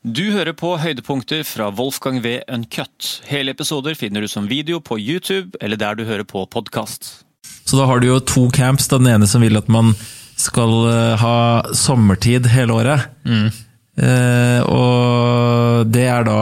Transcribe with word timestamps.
Du 0.00 0.30
hører 0.32 0.54
på 0.56 0.78
høydepunkter 0.80 1.42
fra 1.44 1.66
Wolfgang 1.76 2.22
V. 2.24 2.38
Uncut. 2.48 3.20
Hele 3.28 3.52
episoder 3.52 3.92
finner 3.92 4.24
du 4.24 4.28
som 4.32 4.46
video 4.48 4.78
på 4.80 4.96
YouTube 4.96 5.58
eller 5.60 5.76
der 5.76 5.98
du 5.98 6.06
hører 6.08 6.24
på 6.24 6.46
podkast. 6.48 7.26
Så 7.68 7.76
da 7.76 7.84
har 7.84 8.00
du 8.00 8.06
jo 8.08 8.16
to 8.24 8.46
camps. 8.48 8.88
Den 8.88 9.04
ene 9.10 9.28
som 9.28 9.44
vil 9.44 9.60
at 9.60 9.68
man 9.68 9.92
skal 10.40 10.72
eh, 10.88 11.20
ha 11.20 11.36
sommertid 11.76 12.48
hele 12.48 12.78
året. 12.80 13.10
Eh, 13.28 14.62
og 14.64 15.90
det 15.92 16.06
er 16.08 16.24
da 16.24 16.38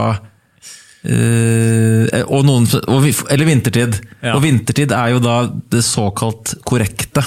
eh, 1.03 2.23
og 2.31 2.47
noen, 2.47 2.69
og, 2.87 3.09
Eller 3.27 3.51
vintertid. 3.51 3.99
Ja. 4.23 4.37
Og 4.37 4.45
vintertid 4.47 4.95
er 4.95 5.17
jo 5.17 5.25
da 5.25 5.41
det 5.51 5.83
såkalt 5.83 6.61
korrekte. 6.63 7.27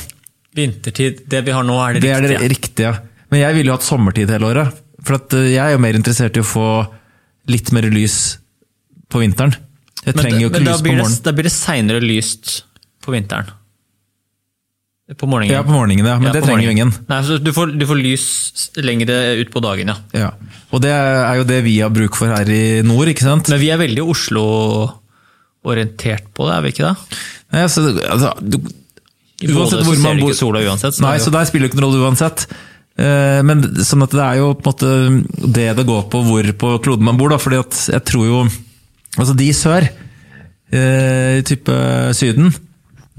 Vintertid, 0.56 1.26
det 1.28 1.44
vi 1.44 1.52
har 1.60 1.68
nå, 1.68 1.76
er 1.84 2.00
det, 2.00 2.06
Det 2.08 2.16
er 2.16 2.24
det 2.24 2.32
riktige. 2.38 2.56
riktige. 2.56 2.94
Men 3.32 3.44
jeg 3.44 3.60
ville 3.60 3.74
jo 3.74 3.76
hatt 3.76 3.90
sommertid 3.90 4.32
hele 4.32 4.48
året. 4.48 4.80
For 5.08 5.14
eh, 5.38 5.48
jeg 5.54 5.62
er 5.64 5.72
jo 5.76 5.82
mer 5.84 5.96
interessert 5.98 6.38
i 6.38 6.42
å 6.44 6.48
få 6.48 6.68
litt 7.52 7.68
mer 7.76 7.86
lys 7.92 8.18
på 9.12 9.18
vinteren. 9.24 9.54
Jeg 10.02 10.14
Men, 10.16 10.22
trenger 10.24 10.42
jo 10.42 10.48
ikke 10.50 10.64
lys 10.66 10.82
på 10.82 10.86
morgenen. 10.92 11.16
det, 11.18 11.24
da 11.26 11.32
blir 11.38 11.46
det 11.50 11.56
seinere 11.56 12.02
lyst 12.04 12.44
på 13.04 13.10
vinteren. 13.14 13.48
På 15.20 15.28
morgenen. 15.28 15.52
Ja, 15.52 15.60
på 15.68 15.74
morgenen, 15.76 16.06
ja. 16.08 16.16
Men 16.22 16.28
Ja, 16.30 16.34
det 16.38 16.44
trenger 16.46 16.64
jo 16.64 16.72
ingen. 16.72 16.92
Nei, 17.10 17.18
så 17.28 17.36
du 17.42 17.50
får, 17.52 17.74
du 17.76 17.84
får 17.90 17.98
lys 18.00 18.26
lengre 18.80 19.16
ut 19.42 19.50
på 19.52 19.60
dagen, 19.64 19.88
ja. 19.92 19.98
Ja. 20.16 20.30
Og 20.72 20.78
det 20.86 20.94
er 20.96 21.36
jo 21.42 21.46
det 21.50 21.60
vi 21.66 21.74
har 21.84 21.92
bruk 21.92 22.16
for 22.16 22.28
her 22.32 22.48
i 22.48 22.80
nord, 22.88 23.08
ikke 23.12 23.26
sant? 23.28 23.50
Men 23.52 23.60
vi 23.60 23.68
er 23.74 23.80
veldig 23.82 24.04
Oslo-orientert 24.14 26.26
på 26.32 26.48
det, 26.48 26.54
er 26.56 26.62
vi 26.64 26.70
ikke 26.72 26.88
det? 26.88 26.96
Nei, 27.52 27.62
altså, 27.68 27.80
altså, 28.08 28.30
du, 28.40 28.56
uansett 29.52 29.82
så 29.82 29.88
hvor 29.90 30.00
man 30.06 30.22
bor 30.24 30.32
sola 30.38 30.60
uansett. 30.64 30.96
Nei, 31.04 31.18
så 31.20 31.28
der 31.34 31.44
spiller 31.50 31.66
det 31.68 31.72
ikke 31.74 31.82
noen 31.82 31.90
rolle 31.90 32.06
uansett. 32.08 32.40
Eh, 33.00 33.42
Men 33.48 33.62
sånn 33.88 34.04
at 34.04 34.12
det 34.12 34.20
er 34.26 34.38
jo 34.42 34.54
på 34.60 34.68
en 34.68 34.74
måte 34.74 35.54
det 35.54 35.70
det 35.78 35.86
går 35.88 36.10
på 36.12 36.22
hvor 36.28 36.52
på 36.60 36.74
kloden 36.84 37.06
man 37.08 37.18
bor, 37.18 37.30
da. 37.30 37.38
fordi 37.38 37.60
at 37.60 37.72
jeg 37.94 38.04
tror 38.06 38.26
jo 38.28 38.42
Altså 39.20 39.36
de 39.36 39.48
i 39.50 39.54
sør, 39.56 39.88
i 40.72 41.42
type 41.44 41.74
Syden, 42.16 42.54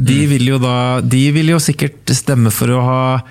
de 0.01 0.23
Mm. 0.25 0.29
vil 0.31 0.47
jo 0.49 0.59
da 0.59 1.01
De 1.05 1.31
vil 1.33 1.49
jo 1.53 1.59
sikkert 1.61 2.07
stemme 2.17 2.51
for 2.51 2.69
å 2.69 2.81
ha 2.83 3.23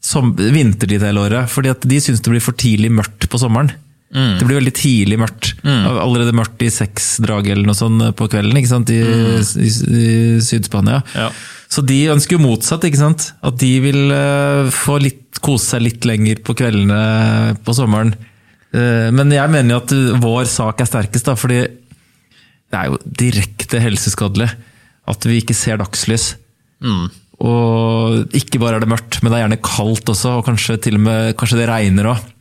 som, 0.00 0.30
vintertid 0.36 1.02
hele 1.02 1.18
året. 1.18 1.48
fordi 1.50 1.70
at 1.70 1.80
de 1.82 1.96
syns 1.98 2.20
det 2.22 2.30
blir 2.30 2.40
for 2.40 2.52
tidlig 2.54 2.92
mørkt 2.94 3.26
på 3.28 3.38
sommeren. 3.42 3.72
Mm. 4.14 4.38
Det 4.38 4.46
blir 4.46 4.60
veldig 4.60 4.74
tidlig 4.74 5.18
mørkt. 5.18 5.54
Allerede 5.64 6.32
mørkt 6.32 6.62
i 6.62 6.70
seksdraget 6.70 7.50
eller 7.56 7.66
noe 7.66 7.74
sånt 7.74 8.14
på 8.14 8.28
kvelden 8.30 8.54
ikke 8.56 8.70
sant? 8.70 8.88
I, 8.88 9.00
i, 9.02 9.66
i 9.66 10.40
Syd-Spania. 10.40 11.02
Mm. 11.02 11.16
Ja. 11.18 11.30
Så 11.72 11.82
de 11.82 11.98
ønsker 12.12 12.36
jo 12.36 12.44
motsatt, 12.44 12.84
ikke 12.86 13.00
sant? 13.00 13.30
At 13.44 13.58
de 13.60 13.72
vil 13.82 14.12
eh, 14.14 14.70
få 14.74 15.00
litt, 15.02 15.40
kose 15.44 15.74
seg 15.74 15.84
litt 15.84 16.06
lenger 16.08 16.40
på 16.46 16.54
kveldene 16.56 17.56
på 17.66 17.74
sommeren. 17.76 18.14
Eh, 18.70 19.08
men 19.14 19.34
jeg 19.34 19.52
mener 19.52 19.76
jo 19.76 19.82
at 19.82 20.22
vår 20.22 20.48
sak 20.50 20.82
er 20.82 20.90
sterkest, 20.90 21.28
da, 21.28 21.36
fordi 21.38 21.64
det 21.66 22.78
er 22.78 22.90
jo 22.90 23.00
direkte 23.04 23.82
helseskadelig 23.82 24.48
at 25.06 25.28
vi 25.28 25.40
ikke 25.40 25.54
ser 25.56 25.78
dagslys. 25.80 26.34
Mm. 26.82 27.06
Og 27.46 28.36
ikke 28.36 28.60
bare 28.62 28.78
er 28.78 28.84
det 28.84 28.90
mørkt, 28.90 29.20
men 29.20 29.30
det 29.30 29.38
er 29.38 29.44
gjerne 29.44 29.64
kaldt 29.64 30.10
også, 30.12 30.38
og 30.38 30.46
kanskje 30.48 30.78
til 30.86 30.98
og 30.98 31.04
med 31.06 31.36
kanskje 31.38 31.60
det 31.60 31.68
regner 31.70 32.10
òg. 32.14 32.32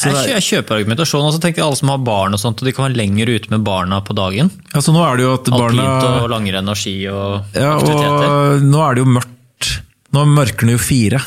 Jeg, 0.00 0.14
kjø- 0.16 0.30
jeg 0.32 0.44
kjøper 0.46 0.78
argumentasjonen, 0.80 1.26
og 1.28 1.34
så 1.36 1.40
tenker 1.42 1.60
jeg 1.60 1.66
alle 1.68 1.76
som 1.80 1.90
har 1.92 1.98
barn 2.06 2.36
og 2.36 2.40
sånt, 2.40 2.60
og 2.62 2.68
de 2.68 2.72
kan 2.76 2.86
være 2.88 2.96
lenger 3.00 3.32
ute 3.34 3.50
med 3.52 3.64
barna 3.66 3.98
på 4.06 4.14
dagen. 4.16 4.48
Altså, 4.72 4.94
nå 4.96 5.02
er 5.04 5.16
det 5.20 5.26
jo 5.26 5.34
at 5.36 5.50
barna 5.52 5.84
Alpint 5.88 6.22
og 6.24 6.30
langrenn 6.32 6.72
og 6.72 6.78
ski 6.80 6.94
og 7.10 7.56
Ja, 7.58 7.74
aktiviteter. 7.76 8.30
og 8.30 8.64
nå 8.70 8.80
er 8.86 8.94
det 8.96 9.04
jo 9.04 9.10
mørkt. 9.18 9.70
Nå 10.16 10.24
mørker 10.26 10.66
det 10.70 10.76
jo 10.78 10.82
fire. 10.82 11.20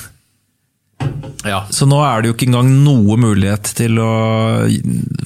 Ja. 1.44 1.66
Så 1.76 1.86
nå 1.90 1.98
er 2.06 2.22
det 2.24 2.30
jo 2.32 2.36
ikke 2.38 2.48
engang 2.48 2.70
noe 2.86 3.18
mulighet 3.20 3.74
til 3.76 3.98
å 4.00 4.12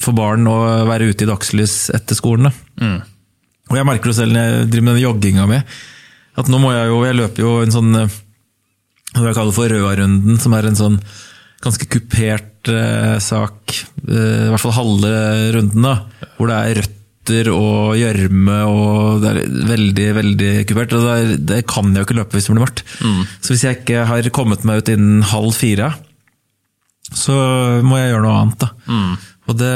for 0.02 0.16
barn 0.18 0.46
å 0.50 0.56
være 0.88 1.12
ute 1.12 1.24
i 1.26 1.28
dagslys 1.30 1.76
etter 1.94 2.18
skolene. 2.18 2.50
Mm. 2.82 2.98
Og 3.70 3.76
jeg 3.78 3.86
merker 3.86 4.10
det 4.10 4.16
selv 4.18 4.34
når 4.34 4.48
jeg 4.48 4.68
driver 4.72 4.86
med 4.88 4.96
den 4.98 5.04
jogginga 5.04 5.46
mi, 5.50 5.60
at 6.38 6.50
nå 6.50 6.58
må 6.62 6.72
jeg 6.74 6.88
jo 6.90 6.98
Jeg 7.06 7.16
løper 7.18 7.42
jo 7.44 7.52
en 7.62 7.74
sånn 7.74 7.94
eh, 8.02 8.16
hva 9.18 9.28
jeg 9.30 9.38
kaller 9.38 9.54
for 9.56 9.70
Røarunden, 9.72 10.38
som 10.42 10.54
er 10.58 10.68
en 10.68 10.78
sånn 10.78 10.98
ganske 11.64 11.86
kupert 11.90 12.57
eh, 12.74 13.16
sak. 13.22 13.74
Eh, 14.08 14.46
I 14.46 14.52
hvert 14.52 14.62
fall 14.64 14.76
halve 14.78 15.12
runden, 15.56 15.84
da. 15.84 15.96
Hvor 16.38 16.50
det 16.50 16.58
er 16.58 16.80
røtter 16.82 17.50
og 17.52 17.92
gjørme 18.00 18.58
og 18.72 19.18
det 19.20 19.30
er 19.34 19.40
veldig, 19.68 20.06
veldig 20.16 20.52
kupert. 20.70 20.94
Og 20.96 21.02
det, 21.04 21.14
er, 21.16 21.32
det 21.52 21.58
kan 21.68 21.90
jeg 21.92 22.00
jo 22.00 22.06
ikke 22.08 22.18
løpe 22.22 22.38
hvis 22.38 22.46
det 22.48 22.54
blir 22.54 22.64
mørkt. 22.64 22.84
Så 23.44 23.52
hvis 23.52 23.64
jeg 23.66 23.80
ikke 23.82 24.06
har 24.08 24.30
kommet 24.32 24.64
meg 24.68 24.80
ut 24.80 24.88
innen 24.94 25.26
halv 25.28 25.52
fire, 25.56 25.90
så 27.08 27.34
må 27.84 27.98
jeg 28.00 28.12
gjøre 28.14 28.24
noe 28.24 28.38
annet, 28.42 28.64
da. 28.64 28.70
Og, 29.48 29.54
det, 29.56 29.74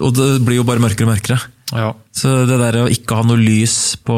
og 0.00 0.12
det 0.16 0.28
blir 0.44 0.56
jo 0.60 0.64
bare 0.68 0.80
mørkere 0.80 1.04
og 1.04 1.12
mørkere. 1.14 1.40
ja. 1.76 1.90
Så 2.16 2.30
det 2.48 2.56
der 2.60 2.78
å 2.82 2.88
ikke 2.92 3.18
ha 3.18 3.24
noe 3.28 3.40
lys 3.40 3.96
på, 4.04 4.16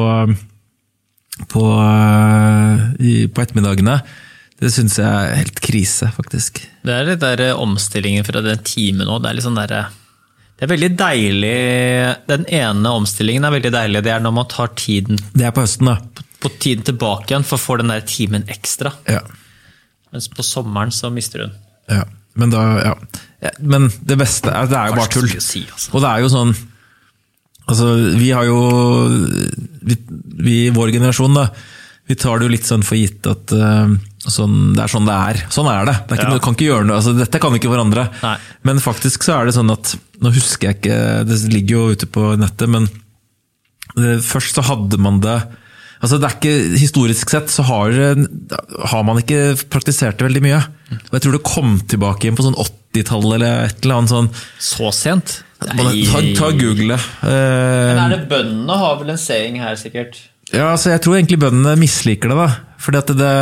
på, 1.50 1.64
eh, 1.82 2.84
i, 3.02 3.14
på 3.30 3.42
ettermiddagene, 3.42 3.96
det 4.64 4.70
syns 4.72 4.96
jeg 4.98 5.04
er 5.04 5.36
helt 5.42 5.60
krise, 5.64 6.08
faktisk. 6.16 6.62
Det 6.84 6.94
er 6.94 7.06
litt 7.10 7.20
der 7.22 7.42
eh, 7.50 7.60
omstillingen 7.60 8.24
fra 8.26 8.40
den 8.44 8.62
timen 8.64 9.10
òg. 9.12 9.20
Det 9.24 9.30
er 9.30 9.36
litt 9.38 9.46
sånn 9.46 9.58
derre 9.60 9.82
Det 10.54 10.64
er 10.66 10.70
veldig 10.70 10.90
deilig 10.96 11.54
Den 12.30 12.44
ene 12.54 12.92
omstillingen 12.96 13.44
er 13.44 13.54
veldig 13.58 13.72
deilig. 13.74 14.02
Det 14.06 14.12
er 14.14 14.22
når 14.24 14.34
man 14.40 14.48
tar 14.52 14.72
tiden 14.78 15.20
Det 15.34 15.44
er 15.48 15.52
på 15.56 15.64
høsten, 15.66 15.90
da. 15.92 16.24
på 16.44 16.50
tiden 16.62 16.84
tilbake 16.88 17.30
igjen 17.32 17.44
for 17.46 17.58
å 17.60 17.64
få 17.64 17.76
den 17.82 17.92
der 17.92 18.04
timen 18.08 18.44
ekstra. 18.52 18.92
Ja. 19.10 19.20
Mens 20.14 20.28
på 20.32 20.44
sommeren 20.46 20.92
så 20.94 21.10
mister 21.12 21.44
den. 21.46 21.56
ja. 21.92 22.04
Men 22.34 22.50
da, 22.50 22.60
ja. 22.82 22.94
Men 23.62 23.84
det 24.02 24.16
beste 24.18 24.50
er 24.50 24.66
Det 24.66 24.74
er 24.74 24.88
jo 24.90 24.96
bare 24.98 25.12
tull. 25.14 25.28
Si, 25.38 25.60
altså. 25.70 25.92
Og 25.94 26.00
det 26.02 26.08
er 26.10 26.24
jo 26.24 26.30
sånn 26.32 26.54
Altså, 27.70 27.86
vi 28.18 28.32
har 28.34 28.44
jo 28.48 28.56
Vi, 29.86 29.96
i 30.50 30.70
vår 30.74 30.90
generasjon, 30.96 31.36
da. 31.38 31.44
Vi 32.10 32.16
tar 32.20 32.40
det 32.40 32.48
jo 32.48 32.52
litt 32.56 32.66
sånn 32.68 32.82
for 32.84 32.98
gitt 32.98 33.24
at 33.30 33.54
eh, 33.56 33.94
sånn, 34.24 34.74
det 34.76 34.84
er 34.84 34.92
sånn 34.92 35.08
det 35.08 35.14
er. 35.14 35.40
Sånn 35.52 35.68
er 35.68 35.84
det. 35.88 35.94
det 36.08 36.14
er 36.14 36.20
ikke, 36.22 36.28
Ja. 36.30 36.34
du 36.38 36.44
kan 36.44 36.54
ikke 36.56 36.68
gjøre 36.70 36.86
noe, 36.88 36.96
altså, 37.00 37.12
dette 37.18 37.40
kan 37.42 37.52
vi 37.52 37.58
ikke 37.60 37.72
forandre. 37.74 38.06
Nei. 38.22 38.36
Men 38.64 38.80
faktisk 38.80 39.26
så 39.26 39.38
er 39.40 39.46
det 39.50 39.54
sånn 39.58 39.72
at 39.74 39.94
Nå 40.24 40.30
husker 40.32 40.70
jeg 40.70 40.78
ikke, 40.78 41.26
det 41.28 41.36
ligger 41.52 41.74
jo 41.74 41.92
ute 41.92 42.06
på 42.08 42.22
nettet, 42.40 42.68
men 42.70 42.86
det, 43.98 44.22
først 44.24 44.54
så 44.56 44.62
hadde 44.64 44.96
man 45.02 45.20
det 45.20 45.36
Altså 46.04 46.18
det 46.20 46.28
er 46.28 46.36
ikke, 46.36 46.78
Historisk 46.80 47.30
sett 47.32 47.48
så 47.52 47.64
har, 47.64 47.92
har 48.92 49.04
man 49.06 49.20
ikke 49.20 49.54
praktisert 49.72 50.18
det 50.18 50.26
veldig 50.26 50.42
mye. 50.44 50.58
Og 50.92 51.14
Jeg 51.16 51.24
tror 51.24 51.36
det 51.36 51.42
kom 51.48 51.78
tilbake 51.88 52.26
igjen 52.26 52.36
på 52.36 52.44
sånn 52.44 52.58
80-tallet 52.60 53.36
eller 53.38 53.64
et 53.70 53.84
eller 53.84 54.00
annet 54.02 54.12
sånn. 54.12 54.28
Så 54.60 54.90
sent? 54.92 55.38
Nei. 55.64 56.04
Ta, 56.10 56.20
ta 56.36 56.50
Google 56.52 56.92
det. 56.92 57.00
Uh, 57.24 57.94
Men 57.94 58.02
er 58.04 58.14
det 58.18 58.28
bøndene 58.28 58.76
har 58.82 58.98
vel 59.00 59.14
en 59.14 59.20
saying 59.22 59.56
her, 59.62 59.78
sikkert? 59.80 60.18
Ja, 60.54 60.70
altså 60.70 60.92
jeg 60.92 61.02
tror 61.02 61.16
egentlig 61.18 61.40
bøndene 61.42 61.74
misliker 61.80 62.30
det, 62.30 62.38
da. 62.38 62.48
Fordi 62.84 63.00
at 63.00 63.10
det, 63.16 63.32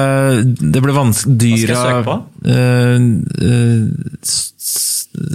det 0.60 0.82
ble 0.84 0.94
vanskelig 0.94 1.50
Hva 1.50 1.58
skal 1.58 1.74
jeg 1.74 1.82
søke 1.82 2.06
på? 2.06 2.16
Uh, 2.46 2.96
uh, 3.42 3.82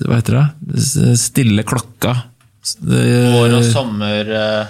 Hva 0.07 0.19
heter 0.19 0.37
det? 0.39 0.47
Stille 1.21 1.65
klokka. 1.67 2.15
Eh, 2.67 3.29
Vår 3.31 3.53
og 3.59 3.63
sommer 3.63 4.31
uh, 4.33 4.65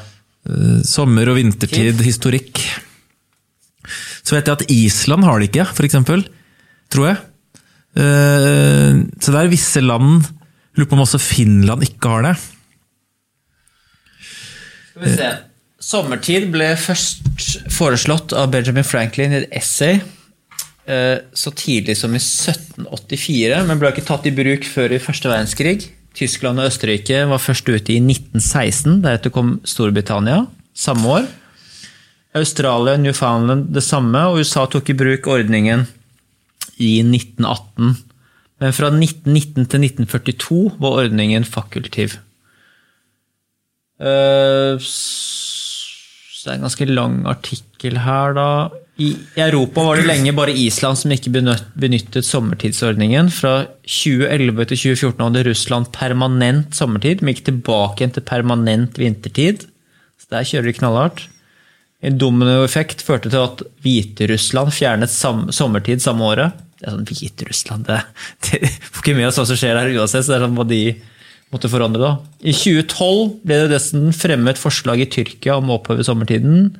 Sommer- 0.86 1.32
og 1.32 1.38
vintertid, 1.40 2.02
historikk. 2.06 2.62
Så 4.22 4.36
vet 4.36 4.48
jeg 4.48 4.58
at 4.60 4.72
Island 4.74 5.26
har 5.28 5.40
det 5.40 5.50
ikke, 5.50 5.66
eksempel. 5.88 6.28
Tror 6.94 7.06
jeg. 7.10 7.18
Så 7.98 9.32
det 9.34 9.40
er 9.40 9.50
visse 9.50 9.82
land 9.82 10.22
Lurer 10.78 10.90
på 10.92 10.94
om 10.94 11.02
også 11.02 11.18
Finland 11.18 11.82
ikke 11.88 12.12
har 12.12 12.28
det. 12.28 12.34
Skal 14.92 15.02
vi 15.08 15.14
se. 15.16 15.30
Sommertid 15.78 16.48
ble 16.50 16.72
først 16.80 17.28
foreslått 17.70 18.34
av 18.34 18.50
Benjamin 18.54 18.86
Franklin 18.88 19.36
i 19.36 19.42
et 19.44 19.52
essay 19.60 20.00
eh, 20.90 21.20
så 21.38 21.54
tidlig 21.54 22.00
som 22.00 22.16
i 22.18 22.22
1784, 22.22 23.60
men 23.68 23.78
ble 23.78 23.92
ikke 23.94 24.08
tatt 24.08 24.26
i 24.26 24.34
bruk 24.34 24.66
før 24.66 24.96
i 24.96 25.02
første 25.02 25.30
verdenskrig. 25.30 25.92
Tyskland 26.18 26.58
og 26.58 26.72
Østerrike 26.72 27.28
var 27.30 27.44
først 27.44 27.70
ute 27.70 27.94
i 27.94 28.00
1916, 28.02 29.04
deretter 29.04 29.34
kom 29.34 29.60
Storbritannia 29.70 30.48
samme 30.78 31.14
år. 31.20 31.28
Australia 32.38 32.98
Newfoundland 32.98 33.70
det 33.74 33.86
samme, 33.86 34.24
og 34.26 34.42
USA 34.42 34.66
tok 34.70 34.90
i 34.90 34.98
bruk 34.98 35.30
ordningen 35.30 35.86
i 36.82 36.98
1918. 37.06 37.94
Men 38.58 38.74
fra 38.74 38.90
1919 38.90 39.70
til 39.70 39.86
1942 39.86 40.60
var 40.82 41.04
ordningen 41.04 41.46
fakultiv. 41.46 42.18
Så 43.98 45.47
det 46.46 46.52
er 46.52 46.58
en 46.60 46.68
ganske 46.68 46.90
lang 46.90 47.16
artikkel 47.30 48.02
her, 48.04 48.36
da. 48.38 48.50
I 48.98 49.12
Europa 49.38 49.84
var 49.86 50.00
det 50.00 50.08
lenge 50.08 50.34
bare 50.34 50.56
Island 50.58 50.98
som 50.98 51.12
ikke 51.14 51.30
benyttet 51.34 52.26
sommertidsordningen. 52.26 53.30
Fra 53.34 53.68
2011 53.86 54.70
til 54.72 54.82
2014 54.82 55.26
hadde 55.28 55.44
Russland 55.48 55.90
permanent 55.94 56.78
sommertid, 56.78 57.22
men 57.22 57.36
gikk 57.36 57.46
tilbake 57.52 58.10
til 58.14 58.26
permanent 58.26 58.98
vintertid. 58.98 59.68
Så 60.18 60.32
der 60.34 60.48
kjører 60.50 60.72
de 60.72 60.78
knallhardt. 60.80 61.28
En 62.06 62.18
dominoeffekt 62.22 63.02
førte 63.06 63.30
til 63.34 63.42
at 63.42 63.62
Hviterussland 63.86 64.74
fjernet 64.74 65.14
sam 65.14 65.48
sommertid 65.54 66.02
samme 66.02 66.26
året. 66.26 66.58
Det 66.78 66.86
er 66.86 66.94
sånn 66.94 67.08
Hviterussland 67.10 67.88
det, 67.90 68.02
det 68.50 68.74
får 68.90 69.04
ikke 69.04 69.18
med 69.18 69.30
oss 69.30 69.40
hva 69.42 69.48
som 69.50 69.58
skjer 69.58 69.78
der 69.78 69.94
uansett, 69.94 70.26
så 70.26 70.34
det 70.34 70.38
er 70.40 70.46
sånn 70.46 70.58
hva 70.58 70.68
de 70.70 70.82
måtte 71.54 71.72
forandre 71.72 72.04
da. 72.04 72.12
I 72.42 72.54
2012 72.56 73.40
ble 73.48 73.62
det 73.64 73.72
dessuten 73.72 74.12
fremmet 74.16 74.60
forslag 74.60 75.02
i 75.04 75.10
Tyrkia 75.10 75.58
om 75.62 75.72
å 75.72 75.80
oppheve 75.80 76.06
sommertiden. 76.08 76.74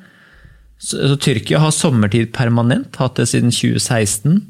Så, 0.78 1.00
så 1.10 1.16
Tyrkia 1.18 1.62
har 1.62 1.74
sommertid 1.74 2.30
permanent, 2.36 2.98
hatt 3.00 3.18
det 3.18 3.28
siden 3.30 3.54
2016. 3.54 4.42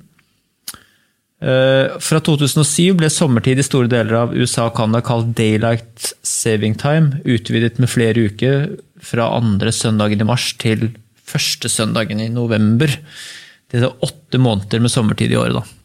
Uh, 1.38 1.94
Fra 2.02 2.18
2007 2.26 2.96
ble 2.98 3.08
sommertid 3.14 3.60
i 3.62 3.66
store 3.66 3.90
deler 3.90 4.16
av 4.24 4.34
USA 4.34 4.66
og 4.66 4.74
Canada 4.74 5.04
kalt 5.06 5.30
daylight 5.38 6.12
saving 6.26 6.74
time, 6.78 7.20
utvidet 7.22 7.78
med 7.78 7.92
flere 7.92 8.26
uker 8.26 8.72
fra 8.98 9.30
andre 9.36 9.70
søndagen 9.70 10.24
i 10.24 10.26
mars 10.26 10.50
til 10.58 10.90
første 11.28 11.70
søndagen 11.70 12.18
i 12.24 12.30
november. 12.32 12.90
Det 13.70 13.84
er 13.84 14.04
åtte 14.04 14.40
måneder 14.42 14.82
med 14.82 14.90
sommertid 14.90 15.30
i 15.30 15.38
året, 15.38 15.60
da. 15.60 15.77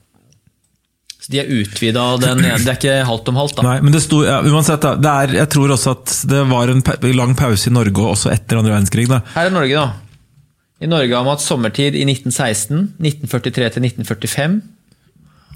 Så 1.24 1.32
de 1.32 1.40
er 1.40 1.52
utvida 1.56 2.04
den. 2.20 2.42
Det 2.44 2.68
er 2.68 2.76
ikke 2.76 2.96
halvt 3.08 3.30
om 3.32 3.38
halvt, 3.40 3.56
da. 3.56 3.64
Nei, 3.64 3.78
men 3.86 3.94
det 3.96 4.02
sto, 4.04 4.26
ja, 4.28 4.42
uansett, 4.44 4.84
da, 4.84 4.98
det 5.00 5.12
er, 5.12 5.36
jeg 5.40 5.50
tror 5.56 5.72
også 5.72 5.94
at 5.96 6.16
det 6.28 6.42
var 6.50 6.72
en 6.74 6.84
lang 7.16 7.32
pause 7.40 7.70
i 7.70 7.74
Norge 7.74 8.08
også 8.12 8.34
etter 8.34 8.60
andre 8.60 8.74
verdenskrig. 8.74 9.08
Da. 9.08 9.22
Her 9.38 9.48
er 9.48 9.56
Norge, 9.56 9.86
da. 9.86 10.04
I 10.84 10.90
Norge 10.92 11.16
har 11.16 11.24
man 11.24 11.38
hatt 11.38 11.46
sommertid 11.46 11.96
i 11.96 12.04
1916, 12.04 12.90
1943 13.00 13.70
til 13.78 13.88
1945. 13.88 14.58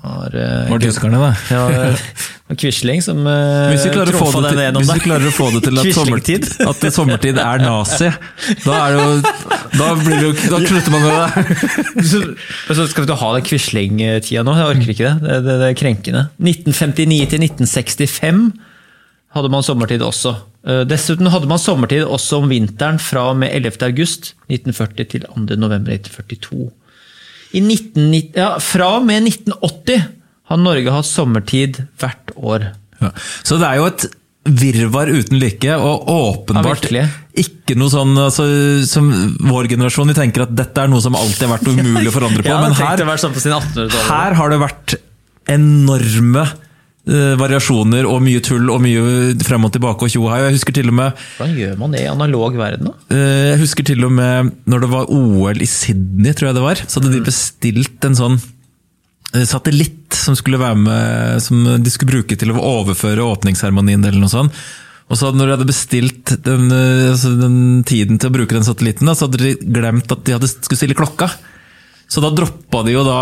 Har, 0.08 0.34
uh, 0.34 0.70
Var 0.72 0.82
tyskerne, 0.84 1.20
da. 1.20 1.32
Ja, 1.52 2.56
Quisling 2.56 3.02
som 3.04 3.20
uh, 3.28 3.68
Hvis 3.74 3.84
vi, 3.88 3.92
klarer 3.92 4.16
å 4.16 4.22
få 4.24 4.42
det 4.46 4.54
til, 4.54 4.62
hvis 4.78 4.92
vi 4.94 5.04
klarer 5.04 5.28
å 5.28 5.34
få 5.36 5.50
det 5.56 5.64
til 5.66 5.82
at 5.82 5.90
sommertid, 5.98 6.48
at 6.64 6.86
sommertid 6.96 7.42
er 7.44 7.64
nazi, 7.64 8.12
da, 8.64 8.78
er 8.78 8.96
det 8.96 9.02
jo, 9.02 9.34
da, 9.76 9.90
blir 10.00 10.16
det 10.16 10.24
jo, 10.24 10.32
da 10.54 10.62
slutter 10.64 10.96
man 10.96 11.04
med 11.04 11.18
det. 11.18 11.60
så, 12.14 12.24
så 12.72 12.88
skal 12.94 13.08
vi 13.10 13.20
ha 13.24 13.34
den 13.36 13.48
Quisling-tida 13.50 14.46
nå? 14.48 14.56
Jeg 14.62 14.72
orker 14.72 14.96
ikke 14.96 15.12
det. 15.12 15.28
Det, 15.28 15.42
det, 15.50 15.60
det 15.64 15.70
er 15.74 15.78
krenkende. 15.84 16.24
1959 16.40 17.22
til 17.36 17.48
1965 17.50 18.48
hadde 19.36 19.52
man 19.52 19.66
sommertid 19.66 20.04
også. 20.06 20.34
Eh, 20.68 20.84
Dessuten 20.88 21.30
hadde 21.34 21.50
man 21.50 21.62
sommertid 21.62 22.06
også 22.06 22.42
om 22.42 22.52
vinteren 22.52 23.00
fra 23.02 23.30
og 23.32 23.40
med 23.42 23.54
11. 23.56 23.80
august 23.88 24.34
1940 24.50 25.12
til 25.14 25.28
2. 25.28 25.46
november 25.60 25.96
1942. 25.96 26.70
I 27.56 27.62
1990, 27.64 28.32
ja, 28.36 28.52
fra 28.64 28.90
og 28.98 29.08
med 29.08 29.28
1980 29.30 30.08
har 30.48 30.62
Norge 30.62 30.94
hatt 30.94 31.08
sommertid 31.08 31.82
hvert 32.00 32.34
år. 32.36 32.72
Ja. 33.02 33.12
Så 33.46 33.60
det 33.62 33.68
er 33.70 33.82
jo 33.82 33.90
et 33.92 34.08
virvar 34.48 35.10
uten 35.12 35.40
like, 35.42 35.74
og 35.76 36.08
åpenbart 36.08 36.88
Ja, 36.96 37.04
ikke 37.38 37.76
noe 37.78 37.92
sånn 37.92 38.14
altså, 38.16 38.46
som 38.88 39.10
vår 39.44 39.68
generasjon. 39.74 40.08
Vi 40.14 40.16
tenker 40.18 40.46
at 40.46 40.54
dette 40.56 40.86
er 40.86 40.92
noe 40.92 41.04
som 41.04 41.18
alltid 41.20 41.48
har 41.48 41.58
vært 41.58 41.68
umulig 41.68 42.08
å 42.12 42.16
forandre 42.16 42.46
på, 42.46 42.48
Ja, 42.52 42.62
men 42.64 42.78
her, 42.80 43.04
sånn 43.20 43.36
på 43.36 43.44
sin 43.44 43.56
1800-tallet. 43.56 44.08
her 44.08 44.38
har 44.40 44.54
det 44.54 44.62
vært 44.64 44.96
enorme 45.52 46.48
variasjoner 47.08 48.04
og 48.10 48.20
mye 48.26 48.42
tull 48.44 48.68
og 48.74 48.82
mye 48.84 49.36
frem 49.48 49.64
og 49.68 49.72
tilbake 49.72 50.04
og 50.08 50.12
tjo 50.12 50.26
og. 50.26 50.34
Jeg 50.44 50.58
husker 50.58 50.76
til 50.76 50.90
og 50.92 50.98
med 50.98 51.22
Hvordan 51.38 51.54
gjør 51.56 51.78
man 51.80 51.94
det 51.96 52.02
i 52.04 52.10
analog 52.12 52.58
verden, 52.60 52.90
da? 52.92 53.16
Eh, 53.16 53.46
Jeg 53.54 53.62
husker 53.62 53.88
til 53.88 54.04
og 54.04 54.12
med 54.18 54.52
når 54.68 54.84
det 54.84 54.90
var 54.92 55.12
OL 55.16 55.62
i 55.64 55.70
Sydney, 55.72 56.34
tror 56.36 56.50
jeg 56.50 56.58
det 56.60 56.66
var, 56.66 56.82
så 56.84 57.00
hadde 57.00 57.14
de 57.16 57.22
bestilt 57.30 58.08
en 58.10 58.18
sånn 58.20 58.36
eh, 59.34 59.46
satellitt 59.48 60.18
som 60.18 60.36
skulle 60.36 60.60
være 60.60 60.80
med, 60.84 61.40
som 61.44 61.64
de 61.84 61.94
skulle 61.94 62.18
bruke 62.18 62.36
til 62.40 62.52
å 62.52 62.60
overføre 62.60 63.24
åpningsseremonien 63.24 64.04
eller 64.04 64.20
noe 64.24 64.34
sånt. 64.34 64.60
Og 65.08 65.16
så 65.16 65.30
når 65.32 65.46
de 65.48 65.54
hadde 65.56 65.70
bestilt 65.70 66.34
den, 66.44 66.68
eh, 66.76 67.12
altså 67.14 67.32
den 67.40 67.60
tiden 67.88 68.20
til 68.20 68.28
å 68.32 68.36
bruke 68.36 68.58
den 68.58 68.68
satellitten, 68.68 69.08
da, 69.08 69.16
så 69.16 69.30
hadde 69.30 69.40
de 69.46 69.54
glemt 69.64 70.12
at 70.12 70.26
de 70.28 70.36
hadde, 70.36 70.50
skulle 70.52 70.82
stille 70.82 70.98
klokka. 71.00 71.30
Så 72.12 72.20
da 72.24 72.34
droppa 72.36 72.84
de 72.88 72.98
jo 72.98 73.06
da 73.08 73.22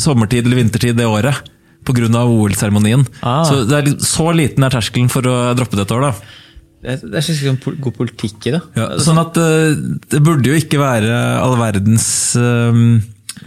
sommertid 0.00 0.46
eller 0.46 0.62
vintertid 0.64 0.98
det 0.98 1.06
året. 1.06 1.38
Pga. 1.88 2.24
OL-seremonien. 2.24 3.06
Ah. 3.20 3.42
Så 3.48 3.64
er, 3.74 3.88
så 4.04 4.28
liten 4.36 4.66
er 4.66 4.74
terskelen 4.74 5.08
for 5.12 5.26
å 5.28 5.38
droppe 5.58 5.78
det 5.78 5.88
et 5.88 5.96
år, 5.96 6.08
da. 6.10 6.36
Det 6.78 6.92
er, 6.92 7.00
det 7.10 7.18
er 7.18 7.26
sånn 7.26 7.58
god 7.82 7.96
politikk 7.96 8.46
i 8.46 8.54
det. 8.54 8.60
Ja, 8.78 8.92
sånn 9.02 9.18
at 9.18 9.38
eh, 9.40 9.74
det 10.12 10.20
burde 10.22 10.52
jo 10.52 10.58
ikke 10.60 10.78
være 10.78 11.16
all 11.42 11.56
verdens 11.58 12.06
eh, 12.38 12.82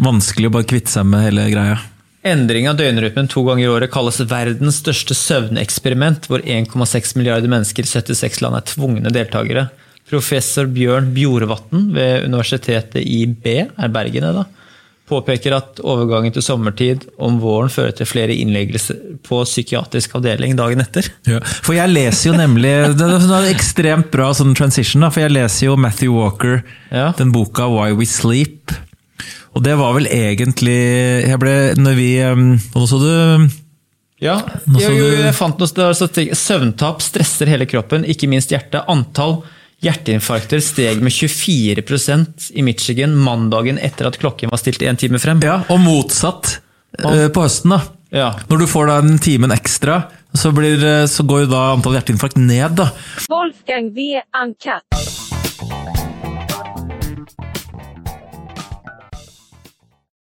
vanskelig 0.04 0.50
å 0.50 0.56
bare 0.58 0.68
kvitte 0.68 0.92
seg 0.92 1.08
med 1.08 1.24
hele 1.30 1.48
greia. 1.54 1.80
Endring 2.28 2.68
av 2.70 2.78
døgnrytmen 2.78 3.30
to 3.32 3.42
ganger 3.48 3.64
i 3.64 3.72
året 3.72 3.94
kalles 3.94 4.20
verdens 4.30 4.78
største 4.84 5.16
søvneksperiment, 5.18 6.28
hvor 6.30 6.44
1,6 6.44 7.16
milliarder 7.18 7.50
mennesker 7.50 7.88
i 7.88 7.90
76 7.90 8.44
land 8.44 8.60
er 8.60 8.68
tvungne 8.70 9.14
deltakere. 9.16 9.70
Professor 10.12 10.68
Bjørn 10.70 11.10
Bjorvatn 11.16 11.88
ved 11.96 12.28
Universitetet 12.28 13.00
i 13.02 13.24
B, 13.26 13.64
er 13.66 13.94
Bergen 13.96 14.28
da, 14.38 14.46
påpeker 15.12 15.56
at 15.58 15.82
overgangen 15.84 16.34
til 16.36 16.46
sommertid 16.46 17.06
om 17.22 17.40
våren 17.44 17.72
fører 17.72 17.94
til 17.98 18.08
flere 18.10 18.36
innleggelser 18.36 19.20
på 19.28 19.42
psykiatrisk 19.48 20.16
avdeling 20.18 20.56
dagen 20.60 20.84
etter. 20.84 21.10
For 21.62 21.76
jeg 21.76 21.92
leser 21.92 22.32
jo 22.32 22.38
nemlig 22.40 22.72
Det 22.98 23.08
er 23.08 23.18
en 23.20 23.50
ekstremt 23.52 24.12
bra 24.14 24.32
sånn 24.38 24.56
transition, 24.58 25.04
da, 25.04 25.12
for 25.14 25.26
jeg 25.26 25.36
leser 25.36 25.68
jo 25.68 25.76
Matthew 25.80 26.16
Walker, 26.16 26.64
Ja. 26.92 27.12
den 27.18 27.32
boka 27.32 27.68
'Why 27.68 27.92
We 27.98 28.06
Sleep'. 28.06 28.76
Og 29.56 29.64
det 29.64 29.76
var 29.78 29.94
vel 29.98 30.08
egentlig 30.08 31.28
jeg 31.28 31.40
ble, 31.40 31.56
når 31.76 31.96
vi, 31.98 32.12
nå 32.24 32.88
så 32.88 33.00
du 33.02 33.50
Ja, 34.22 34.38
jo, 34.70 34.92
jo, 34.94 35.08
jeg 35.18 35.34
fant 35.34 35.58
noe 35.58 35.94
så 35.98 36.08
Søvntap 36.08 37.02
stresser 37.02 37.50
hele 37.50 37.66
kroppen, 37.66 38.06
ikke 38.06 38.30
minst 38.30 38.52
hjertet. 38.54 38.86
Antall 38.88 39.42
hjerteinfarkter 39.82 40.62
steg 40.64 41.02
med 41.02 41.14
24% 41.14 42.52
i 42.54 42.66
Michigan 42.66 43.16
mandagen 43.18 43.80
etter 43.82 44.10
at 44.10 44.20
klokken 44.22 44.52
var 44.54 44.62
stilt 44.62 44.84
én 44.86 45.00
time 45.00 45.22
frem. 45.22 45.42
Ja, 45.46 45.62
og 45.70 45.82
motsatt 45.84 46.60
eh, 47.00 47.28
på 47.34 47.46
høsten, 47.46 47.76
da. 47.76 47.82
Ja. 48.12 48.30
Når 48.50 48.64
du 48.64 48.68
får 48.68 48.92
da 48.92 49.00
en 49.02 49.18
timen 49.24 49.56
ekstra, 49.56 50.04
så, 50.34 50.52
blir, 50.56 50.84
eh, 50.84 51.08
så 51.10 51.26
går 51.28 51.46
jo 51.46 51.52
da 51.56 51.66
antall 51.74 51.98
hjerteinfarkt 51.98 52.40
ned, 52.42 52.78
da. 52.80 52.92
Wolfgang 53.32 53.92
V. 53.96 54.14
Uncut. 54.44 55.21